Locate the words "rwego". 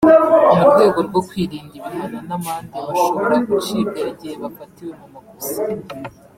0.71-0.99